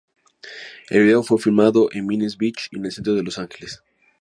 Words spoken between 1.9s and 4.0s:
en Venice Beach, y en el centro de Los Ángeles.